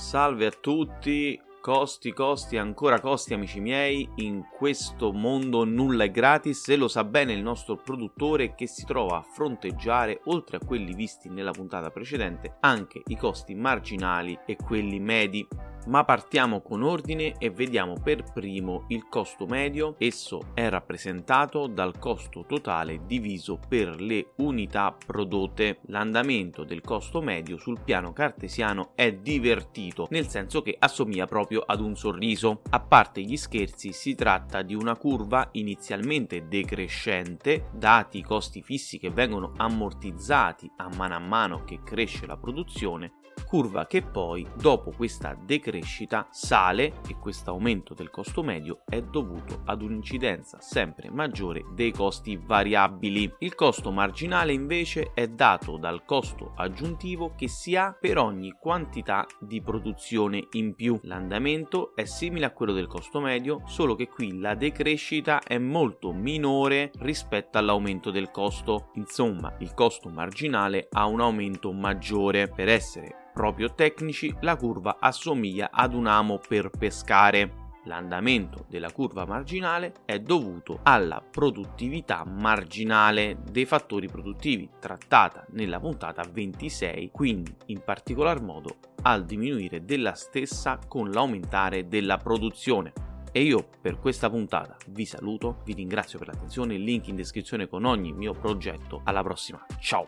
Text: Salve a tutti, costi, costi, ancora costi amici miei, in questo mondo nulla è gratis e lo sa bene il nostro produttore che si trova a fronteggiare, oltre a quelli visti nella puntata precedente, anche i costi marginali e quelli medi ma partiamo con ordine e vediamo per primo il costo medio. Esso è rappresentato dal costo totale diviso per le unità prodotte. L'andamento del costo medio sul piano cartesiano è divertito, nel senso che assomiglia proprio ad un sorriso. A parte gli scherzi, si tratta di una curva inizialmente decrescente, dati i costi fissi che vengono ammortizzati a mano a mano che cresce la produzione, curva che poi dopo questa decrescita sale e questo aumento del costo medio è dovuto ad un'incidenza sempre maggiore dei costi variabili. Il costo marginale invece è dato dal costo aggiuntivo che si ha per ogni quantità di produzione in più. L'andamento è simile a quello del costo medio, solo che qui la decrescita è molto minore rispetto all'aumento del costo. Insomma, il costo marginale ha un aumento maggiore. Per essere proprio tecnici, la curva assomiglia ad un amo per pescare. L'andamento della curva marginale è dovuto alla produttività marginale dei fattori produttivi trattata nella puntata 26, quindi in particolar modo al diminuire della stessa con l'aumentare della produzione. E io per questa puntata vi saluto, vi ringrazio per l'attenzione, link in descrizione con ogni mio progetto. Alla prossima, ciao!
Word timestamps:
Salve 0.00 0.46
a 0.46 0.50
tutti, 0.50 1.38
costi, 1.60 2.12
costi, 2.14 2.56
ancora 2.56 3.00
costi 3.00 3.34
amici 3.34 3.60
miei, 3.60 4.08
in 4.16 4.46
questo 4.50 5.12
mondo 5.12 5.62
nulla 5.64 6.04
è 6.04 6.10
gratis 6.10 6.66
e 6.68 6.76
lo 6.76 6.88
sa 6.88 7.04
bene 7.04 7.34
il 7.34 7.42
nostro 7.42 7.76
produttore 7.76 8.54
che 8.54 8.66
si 8.66 8.86
trova 8.86 9.18
a 9.18 9.22
fronteggiare, 9.22 10.22
oltre 10.24 10.56
a 10.56 10.64
quelli 10.64 10.94
visti 10.94 11.28
nella 11.28 11.52
puntata 11.52 11.90
precedente, 11.90 12.56
anche 12.60 13.02
i 13.08 13.16
costi 13.16 13.54
marginali 13.54 14.36
e 14.46 14.56
quelli 14.56 14.98
medi 14.98 15.46
ma 15.86 16.04
partiamo 16.04 16.60
con 16.60 16.82
ordine 16.82 17.34
e 17.38 17.50
vediamo 17.50 17.94
per 18.02 18.24
primo 18.32 18.84
il 18.88 19.06
costo 19.08 19.46
medio. 19.46 19.94
Esso 19.98 20.52
è 20.54 20.68
rappresentato 20.68 21.66
dal 21.66 21.98
costo 21.98 22.44
totale 22.46 23.00
diviso 23.06 23.58
per 23.68 24.00
le 24.00 24.32
unità 24.36 24.96
prodotte. 25.06 25.80
L'andamento 25.86 26.64
del 26.64 26.80
costo 26.80 27.20
medio 27.20 27.58
sul 27.58 27.80
piano 27.82 28.12
cartesiano 28.12 28.92
è 28.94 29.12
divertito, 29.12 30.06
nel 30.10 30.28
senso 30.28 30.62
che 30.62 30.76
assomiglia 30.78 31.26
proprio 31.26 31.60
ad 31.60 31.80
un 31.80 31.96
sorriso. 31.96 32.62
A 32.70 32.80
parte 32.80 33.22
gli 33.22 33.36
scherzi, 33.36 33.92
si 33.92 34.14
tratta 34.14 34.62
di 34.62 34.74
una 34.74 34.96
curva 34.96 35.48
inizialmente 35.52 36.46
decrescente, 36.48 37.68
dati 37.72 38.18
i 38.18 38.22
costi 38.22 38.62
fissi 38.62 38.98
che 38.98 39.10
vengono 39.10 39.52
ammortizzati 39.56 40.70
a 40.76 40.88
mano 40.96 41.14
a 41.14 41.18
mano 41.18 41.64
che 41.64 41.80
cresce 41.82 42.26
la 42.26 42.36
produzione, 42.36 43.12
curva 43.44 43.86
che 43.86 44.02
poi 44.02 44.46
dopo 44.54 44.92
questa 44.96 45.36
decrescita 45.40 46.28
sale 46.30 47.00
e 47.08 47.16
questo 47.18 47.50
aumento 47.50 47.94
del 47.94 48.10
costo 48.10 48.42
medio 48.42 48.82
è 48.88 49.02
dovuto 49.02 49.62
ad 49.64 49.82
un'incidenza 49.82 50.60
sempre 50.60 51.10
maggiore 51.10 51.64
dei 51.74 51.92
costi 51.92 52.36
variabili. 52.36 53.34
Il 53.38 53.54
costo 53.54 53.90
marginale 53.90 54.52
invece 54.52 55.12
è 55.14 55.28
dato 55.28 55.76
dal 55.76 56.04
costo 56.04 56.52
aggiuntivo 56.56 57.34
che 57.36 57.48
si 57.48 57.76
ha 57.76 57.96
per 57.98 58.18
ogni 58.18 58.54
quantità 58.58 59.26
di 59.40 59.60
produzione 59.60 60.46
in 60.52 60.74
più. 60.74 60.98
L'andamento 61.02 61.94
è 61.94 62.04
simile 62.04 62.46
a 62.46 62.52
quello 62.52 62.72
del 62.72 62.86
costo 62.86 63.20
medio, 63.20 63.62
solo 63.66 63.94
che 63.94 64.08
qui 64.08 64.38
la 64.38 64.54
decrescita 64.54 65.40
è 65.40 65.58
molto 65.58 66.12
minore 66.12 66.90
rispetto 66.98 67.58
all'aumento 67.58 68.10
del 68.10 68.30
costo. 68.30 68.90
Insomma, 68.94 69.54
il 69.58 69.74
costo 69.74 70.08
marginale 70.08 70.88
ha 70.90 71.06
un 71.06 71.20
aumento 71.20 71.72
maggiore. 71.72 72.48
Per 72.48 72.68
essere 72.68 73.29
proprio 73.32 73.72
tecnici, 73.74 74.34
la 74.40 74.56
curva 74.56 74.98
assomiglia 75.00 75.70
ad 75.72 75.94
un 75.94 76.06
amo 76.06 76.38
per 76.46 76.70
pescare. 76.70 77.68
L'andamento 77.84 78.66
della 78.68 78.92
curva 78.92 79.24
marginale 79.24 79.94
è 80.04 80.18
dovuto 80.18 80.80
alla 80.82 81.22
produttività 81.22 82.24
marginale 82.26 83.38
dei 83.50 83.64
fattori 83.64 84.06
produttivi 84.06 84.68
trattata 84.78 85.46
nella 85.50 85.80
puntata 85.80 86.22
26, 86.30 87.10
quindi 87.10 87.54
in 87.66 87.82
particolar 87.82 88.42
modo 88.42 88.76
al 89.02 89.24
diminuire 89.24 89.84
della 89.84 90.12
stessa 90.12 90.78
con 90.86 91.10
l'aumentare 91.10 91.88
della 91.88 92.18
produzione. 92.18 92.92
E 93.32 93.42
io 93.42 93.66
per 93.80 93.98
questa 93.98 94.28
puntata 94.28 94.76
vi 94.88 95.06
saluto, 95.06 95.62
vi 95.64 95.72
ringrazio 95.72 96.18
per 96.18 96.28
l'attenzione, 96.28 96.76
link 96.76 97.08
in 97.08 97.16
descrizione 97.16 97.68
con 97.68 97.84
ogni 97.84 98.12
mio 98.12 98.32
progetto. 98.32 99.00
Alla 99.04 99.22
prossima, 99.22 99.64
ciao! 99.78 100.06